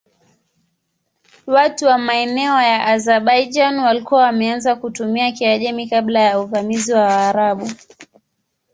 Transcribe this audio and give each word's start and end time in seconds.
Watu 1.47 1.85
wa 1.85 1.97
maeneo 1.97 2.61
ya 2.61 2.85
Azerbaijan 2.85 3.79
walikuwa 3.79 4.21
wameanza 4.21 4.75
kutumia 4.75 5.31
Kiajemi 5.31 5.87
kabla 5.89 6.21
ya 6.21 6.39
uvamizi 6.39 6.93
wa 6.93 7.01
Waarabu. 7.03 7.67